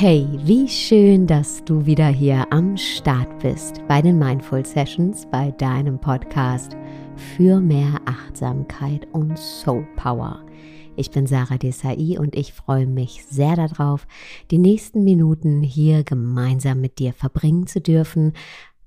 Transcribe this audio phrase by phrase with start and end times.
[0.00, 5.50] Hey, wie schön, dass du wieder hier am Start bist bei den Mindful Sessions, bei
[5.50, 6.76] deinem Podcast
[7.16, 10.46] für mehr Achtsamkeit und Soul Power.
[10.94, 14.06] Ich bin Sarah Desai und ich freue mich sehr darauf,
[14.52, 18.34] die nächsten Minuten hier gemeinsam mit dir verbringen zu dürfen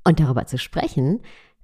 [0.06, 1.20] und darüber zu sprechen,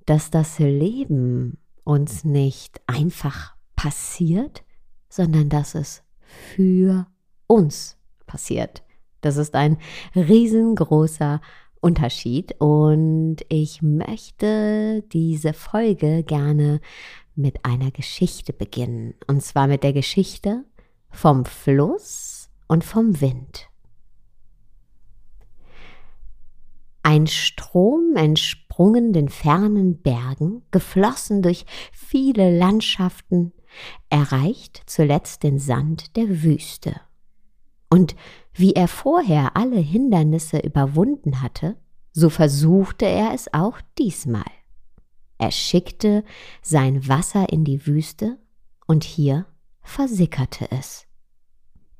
[0.05, 4.65] dass das Leben uns nicht einfach passiert,
[5.07, 7.07] sondern dass es für
[7.47, 8.83] uns passiert.
[9.27, 9.77] Das ist ein
[10.15, 11.41] riesengroßer
[11.81, 16.79] Unterschied und ich möchte diese Folge gerne
[17.35, 19.15] mit einer Geschichte beginnen.
[19.27, 20.63] Und zwar mit der Geschichte
[21.09, 23.67] vom Fluss und vom Wind.
[27.03, 33.51] Ein Strom entsprungen den fernen Bergen, geflossen durch viele Landschaften,
[34.09, 37.01] erreicht zuletzt den Sand der Wüste.
[37.89, 38.15] Und
[38.57, 41.77] wie er vorher alle Hindernisse überwunden hatte,
[42.11, 44.51] so versuchte er es auch diesmal.
[45.37, 46.23] Er schickte
[46.63, 48.39] sein Wasser in die Wüste
[48.87, 49.45] und hier
[49.81, 51.05] versickerte es.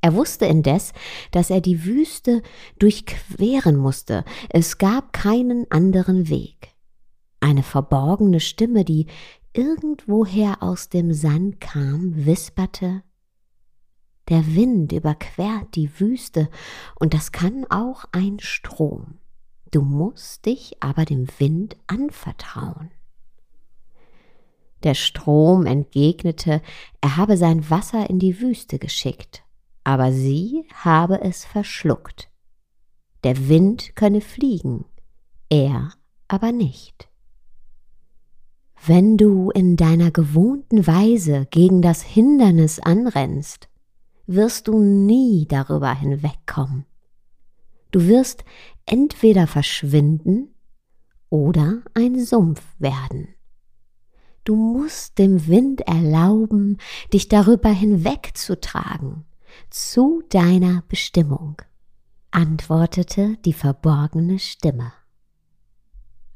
[0.02, 0.94] Er wusste indes,
[1.32, 2.42] dass er die Wüste
[2.80, 6.76] durchqueren musste, es gab keinen anderen Weg.
[7.40, 9.08] Eine verborgene Stimme, die
[9.54, 13.04] irgendwoher aus dem Sand kam, wisperte
[14.30, 16.50] der Wind überquert die Wüste
[17.00, 19.20] und das kann auch ein Strom.
[19.72, 22.92] Du musst dich aber dem Wind anvertrauen.
[24.84, 26.62] Der Strom entgegnete,
[27.02, 29.44] er habe sein Wasser in die Wüste geschickt,
[29.84, 32.30] aber sie habe es verschluckt.
[33.24, 34.86] Der Wind könne fliegen,
[35.50, 35.92] er
[36.28, 37.10] aber nicht.
[38.86, 43.68] Wenn du in deiner gewohnten Weise gegen das Hindernis anrennst,
[44.28, 46.86] wirst du nie darüber hinwegkommen.
[47.92, 48.44] Du wirst
[48.86, 50.54] entweder verschwinden
[51.30, 53.30] oder ein Sumpf werden.
[54.44, 56.78] Du musst dem Wind erlauben,
[57.14, 59.26] dich darüber hinwegzutragen,
[59.70, 61.62] zu deiner Bestimmung,
[62.32, 64.94] antwortete die verborgene Stimme.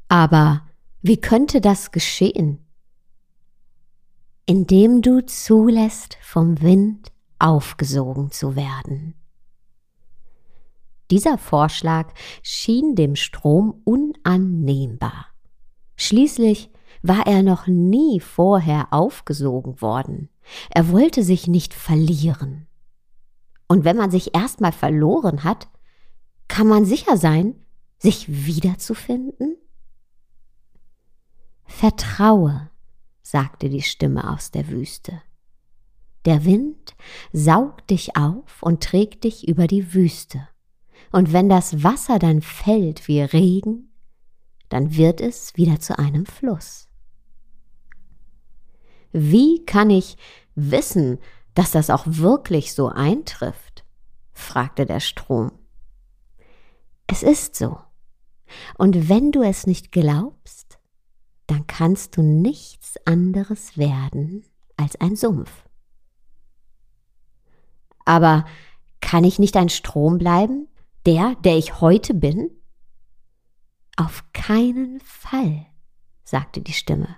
[0.08, 0.66] Aber
[1.00, 2.58] wie könnte das geschehen?
[4.44, 7.11] Indem du zulässt, vom Wind
[7.42, 9.14] aufgesogen zu werden.
[11.10, 15.26] Dieser Vorschlag schien dem Strom unannehmbar.
[15.96, 16.70] Schließlich
[17.02, 20.30] war er noch nie vorher aufgesogen worden.
[20.70, 22.66] Er wollte sich nicht verlieren.
[23.68, 25.68] Und wenn man sich erstmal verloren hat,
[26.48, 27.54] kann man sicher sein,
[27.98, 29.56] sich wiederzufinden?
[31.64, 32.70] Vertraue,
[33.22, 35.22] sagte die Stimme aus der Wüste.
[36.24, 36.94] Der Wind
[37.32, 40.48] saugt dich auf und trägt dich über die Wüste.
[41.10, 43.92] Und wenn das Wasser dann fällt wie Regen,
[44.68, 46.88] dann wird es wieder zu einem Fluss.
[49.12, 50.16] Wie kann ich
[50.54, 51.18] wissen,
[51.54, 53.84] dass das auch wirklich so eintrifft?
[54.32, 55.52] fragte der Strom.
[57.06, 57.78] Es ist so.
[58.78, 60.78] Und wenn du es nicht glaubst,
[61.46, 64.44] dann kannst du nichts anderes werden
[64.76, 65.50] als ein Sumpf.
[68.04, 68.44] Aber
[69.00, 70.68] kann ich nicht ein Strom bleiben,
[71.06, 72.50] der, der ich heute bin?
[73.96, 75.66] Auf keinen Fall,
[76.24, 77.16] sagte die Stimme.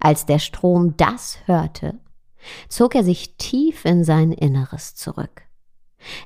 [0.00, 1.98] Als der Strom das hörte,
[2.68, 5.42] zog er sich tief in sein Inneres zurück.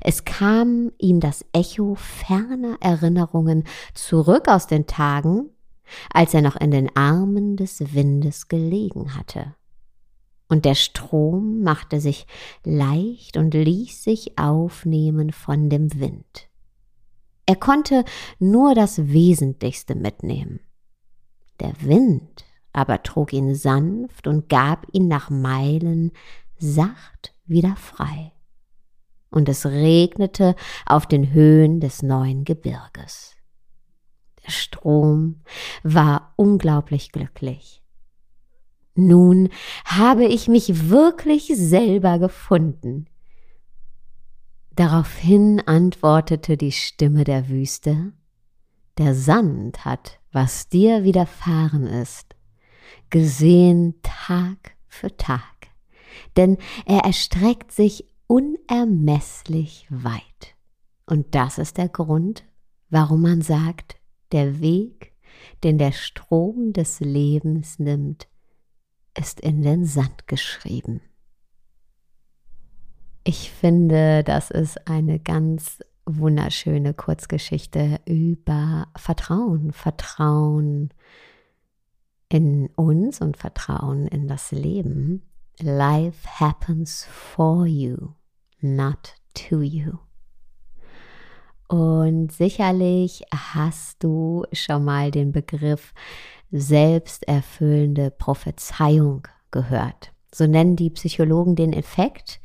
[0.01, 5.49] Es kam ihm das Echo ferner Erinnerungen zurück aus den Tagen,
[6.13, 9.55] als er noch in den Armen des Windes gelegen hatte
[10.53, 12.27] und der Strom machte sich
[12.63, 16.51] leicht und ließ sich aufnehmen von dem Wind.
[17.47, 18.05] Er konnte
[18.39, 20.61] nur das Wesentlichste mitnehmen.
[21.59, 22.45] Der Wind
[22.75, 26.13] aber trug ihn sanft und gab ihn nach Meilen
[26.59, 28.33] sacht wieder frei.
[29.31, 30.55] Und es regnete
[30.85, 33.37] auf den Höhen des neuen Gebirges.
[34.45, 35.41] Der Strom
[35.83, 37.82] war unglaublich glücklich.
[38.95, 39.49] Nun
[39.85, 43.07] habe ich mich wirklich selber gefunden.
[44.75, 48.13] Daraufhin antwortete die Stimme der Wüste,
[48.99, 52.35] der Sand hat, was dir widerfahren ist,
[53.11, 55.69] gesehen Tag für Tag,
[56.37, 60.57] denn er erstreckt sich unermesslich weit.
[61.07, 62.45] Und das ist der Grund,
[62.89, 63.97] warum man sagt,
[64.33, 65.13] der Weg,
[65.65, 68.29] den der Strom des Lebens nimmt,
[69.19, 71.01] ist in den Sand geschrieben.
[73.25, 80.93] Ich finde, das ist eine ganz wunderschöne Kurzgeschichte über Vertrauen, Vertrauen
[82.29, 85.23] in uns und Vertrauen in das Leben.
[85.61, 88.15] Life happens for you,
[88.61, 89.99] not to you.
[91.69, 95.95] Und sicherlich hast du schon mal den Begriff
[96.53, 100.13] selbsterfüllende Prophezeiung gehört.
[100.33, 102.41] So nennen die Psychologen den Effekt,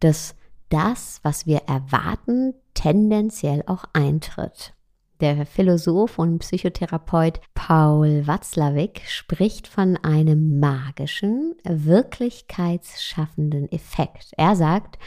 [0.00, 0.34] dass
[0.68, 4.74] das, was wir erwarten, tendenziell auch eintritt.
[5.20, 14.32] Der Philosoph und Psychotherapeut Paul Watzlawick spricht von einem magischen, wirklichkeitsschaffenden Effekt.
[14.36, 14.98] Er sagt,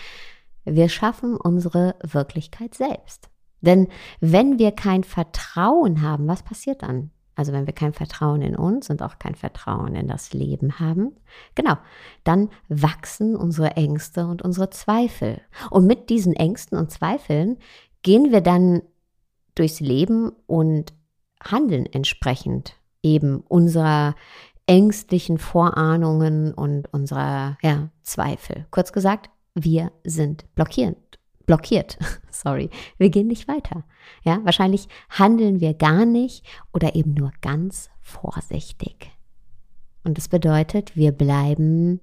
[0.63, 3.29] wir schaffen unsere Wirklichkeit selbst.
[3.61, 3.87] Denn
[4.19, 7.11] wenn wir kein Vertrauen haben, was passiert dann?
[7.37, 11.15] Also wenn wir kein Vertrauen in uns und auch kein Vertrauen in das Leben haben,
[11.53, 11.77] genau,
[12.23, 15.39] dann wachsen unsere Ängste und unsere Zweifel.
[15.69, 17.57] Und mit diesen Ängsten und Zweifeln
[18.01, 18.81] gehen wir dann
[19.53, 20.93] durchs Leben und
[21.41, 24.15] handeln entsprechend eben unserer
[24.65, 28.65] ängstlichen Vorahnungen und unserer ja, Zweifel.
[28.71, 31.16] Kurz gesagt, wir sind blockierend.
[31.47, 31.97] Blockiert,
[32.29, 33.83] sorry, wir gehen nicht weiter.
[34.23, 39.09] Ja, wahrscheinlich handeln wir gar nicht oder eben nur ganz vorsichtig.
[40.03, 41.99] Und das bedeutet, wir bleiben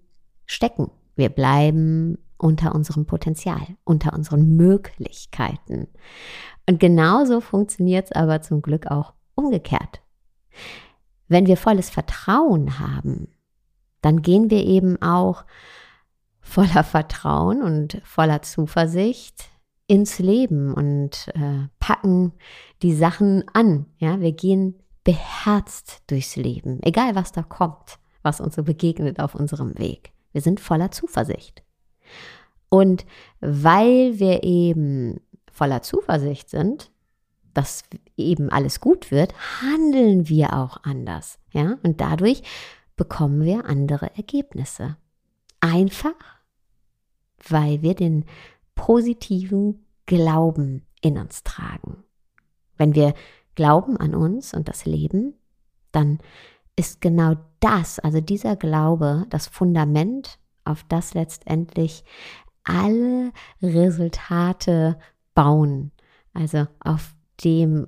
[0.46, 0.90] stecken.
[1.14, 5.88] Wir bleiben unter unserem Potenzial, unter unseren Möglichkeiten.
[6.68, 10.02] Und genauso funktioniert es aber zum Glück auch umgekehrt.
[11.28, 13.28] Wenn wir volles Vertrauen haben,
[14.00, 15.44] dann gehen wir eben auch
[16.44, 19.48] voller Vertrauen und voller Zuversicht
[19.86, 22.32] ins Leben und äh, packen
[22.82, 23.86] die Sachen an.
[23.98, 29.34] Ja, wir gehen beherzt durchs Leben, egal was da kommt, was uns so begegnet auf
[29.34, 30.12] unserem Weg.
[30.32, 31.62] Wir sind voller Zuversicht.
[32.68, 33.04] Und
[33.40, 35.20] weil wir eben
[35.52, 36.90] voller Zuversicht sind,
[37.52, 37.84] dass
[38.16, 41.38] eben alles gut wird, handeln wir auch anders.
[41.52, 41.78] Ja?
[41.82, 42.42] Und dadurch
[42.96, 44.96] bekommen wir andere Ergebnisse.
[45.64, 46.12] Einfach,
[47.48, 48.26] weil wir den
[48.74, 52.04] positiven Glauben in uns tragen.
[52.76, 53.14] Wenn wir
[53.54, 55.32] glauben an uns und das Leben,
[55.90, 56.18] dann
[56.76, 62.04] ist genau das, also dieser Glaube, das Fundament, auf das letztendlich
[62.64, 63.32] alle
[63.62, 64.98] Resultate
[65.34, 65.92] bauen,
[66.34, 67.86] also auf dem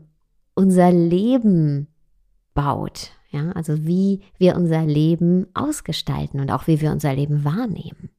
[0.55, 1.88] unser Leben
[2.55, 8.11] baut, ja, also wie wir unser Leben ausgestalten und auch wie wir unser Leben wahrnehmen.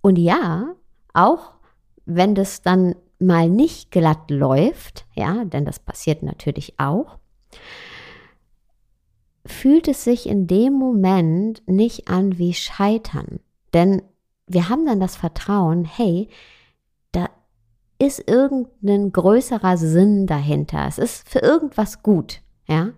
[0.00, 0.74] Und ja,
[1.12, 1.52] auch
[2.06, 7.18] wenn das dann mal nicht glatt läuft, ja, denn das passiert natürlich auch,
[9.44, 13.40] fühlt es sich in dem Moment nicht an wie Scheitern.
[13.74, 14.02] Denn
[14.46, 16.28] wir haben dann das Vertrauen, hey,
[17.12, 17.28] da
[17.98, 20.86] ist irgendein größerer Sinn dahinter.
[20.88, 22.90] Es ist für irgendwas gut, ja.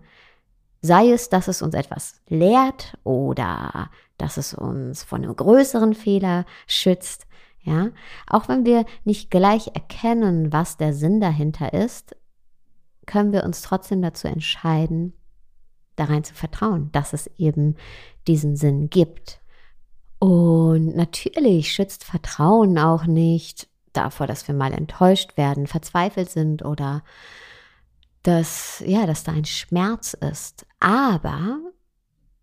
[0.85, 6.45] Sei es, dass es uns etwas lehrt oder dass es uns von einem größeren Fehler
[6.67, 7.25] schützt,
[7.61, 7.91] ja.
[8.27, 12.17] Auch wenn wir nicht gleich erkennen, was der Sinn dahinter ist,
[13.05, 15.13] können wir uns trotzdem dazu entscheiden,
[15.95, 17.75] da rein zu vertrauen, dass es eben
[18.27, 19.39] diesen Sinn gibt.
[20.19, 27.03] Und natürlich schützt Vertrauen auch nicht davor, dass wir mal enttäuscht werden, verzweifelt sind oder
[28.23, 30.65] dass, ja, dass da ein Schmerz ist.
[30.79, 31.59] Aber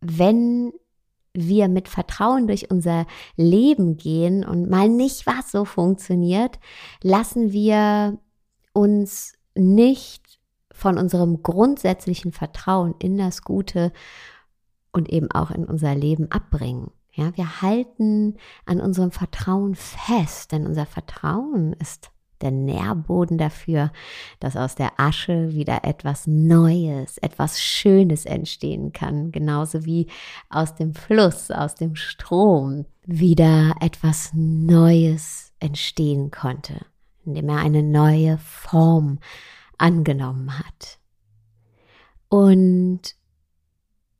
[0.00, 0.72] wenn
[1.32, 3.06] wir mit Vertrauen durch unser
[3.36, 6.58] Leben gehen und mal nicht was so funktioniert,
[7.02, 8.18] lassen wir
[8.72, 10.40] uns nicht
[10.72, 13.92] von unserem grundsätzlichen Vertrauen in das Gute
[14.92, 16.90] und eben auch in unser Leben abbringen.
[17.12, 22.10] Ja, wir halten an unserem Vertrauen fest, denn unser Vertrauen ist
[22.42, 23.92] der Nährboden dafür,
[24.38, 30.06] dass aus der Asche wieder etwas Neues, etwas Schönes entstehen kann, genauso wie
[30.48, 36.86] aus dem Fluss, aus dem Strom wieder etwas Neues entstehen konnte,
[37.24, 39.18] indem er eine neue Form
[39.78, 40.98] angenommen hat.
[42.28, 43.00] Und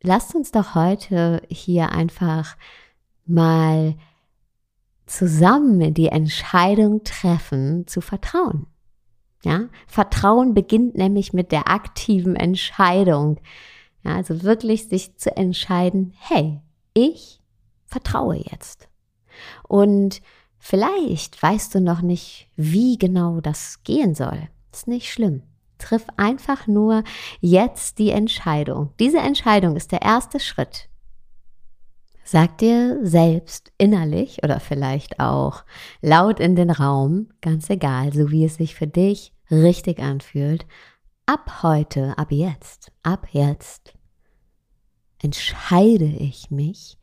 [0.02, 2.56] lasst uns doch heute hier einfach
[3.26, 3.94] mal
[5.10, 8.66] zusammen die Entscheidung treffen, zu vertrauen.
[9.42, 13.40] Ja, Vertrauen beginnt nämlich mit der aktiven Entscheidung.
[14.04, 16.60] Ja, also wirklich sich zu entscheiden, hey,
[16.94, 17.40] ich
[17.86, 18.88] vertraue jetzt.
[19.66, 20.20] Und
[20.58, 24.48] vielleicht weißt du noch nicht, wie genau das gehen soll.
[24.72, 25.42] Ist nicht schlimm.
[25.78, 27.02] Triff einfach nur
[27.40, 28.92] jetzt die Entscheidung.
[29.00, 30.89] Diese Entscheidung ist der erste Schritt
[32.32, 35.64] Sag dir selbst innerlich oder vielleicht auch
[36.00, 40.64] laut in den Raum, ganz egal, so wie es sich für dich richtig anfühlt,
[41.26, 43.94] ab heute, ab jetzt, ab jetzt
[45.20, 47.00] entscheide ich mich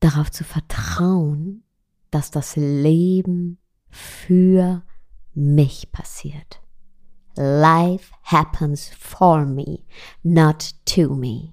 [0.00, 1.62] darauf zu vertrauen,
[2.10, 4.82] dass das Leben für
[5.32, 6.60] mich passiert.
[7.36, 9.84] Life happens for me,
[10.24, 11.52] not to me.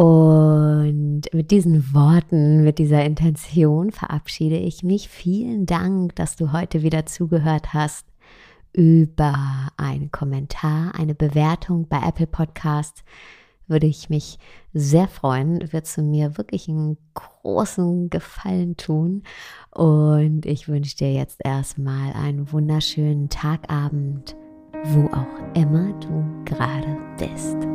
[0.00, 5.10] Und mit diesen Worten, mit dieser Intention verabschiede ich mich.
[5.10, 8.06] Vielen Dank, dass du heute wieder zugehört hast
[8.72, 9.34] über
[9.76, 13.04] einen Kommentar, eine Bewertung bei Apple Podcasts.
[13.66, 14.38] Würde ich mich
[14.72, 19.22] sehr freuen, wird du mir wirklich einen großen Gefallen tun.
[19.70, 24.34] Und ich wünsche dir jetzt erstmal einen wunderschönen Tagabend,
[24.82, 27.69] wo auch immer du gerade bist.